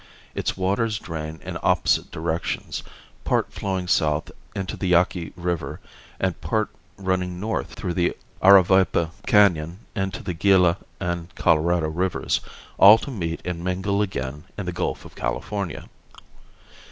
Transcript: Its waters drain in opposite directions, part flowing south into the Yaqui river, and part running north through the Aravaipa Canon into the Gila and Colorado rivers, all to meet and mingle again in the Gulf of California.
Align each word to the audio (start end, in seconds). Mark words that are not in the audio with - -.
Its 0.33 0.57
waters 0.57 0.97
drain 0.97 1.37
in 1.43 1.59
opposite 1.61 2.09
directions, 2.09 2.81
part 3.23 3.53
flowing 3.53 3.87
south 3.87 4.31
into 4.55 4.75
the 4.75 4.87
Yaqui 4.87 5.31
river, 5.35 5.79
and 6.19 6.41
part 6.41 6.69
running 6.97 7.39
north 7.39 7.75
through 7.75 7.93
the 7.93 8.17
Aravaipa 8.41 9.11
Canon 9.27 9.77
into 9.95 10.23
the 10.23 10.33
Gila 10.33 10.77
and 10.99 11.35
Colorado 11.35 11.89
rivers, 11.89 12.41
all 12.79 12.97
to 12.97 13.11
meet 13.11 13.41
and 13.45 13.63
mingle 13.63 14.01
again 14.01 14.45
in 14.57 14.65
the 14.65 14.71
Gulf 14.73 15.05
of 15.05 15.13
California. 15.15 15.87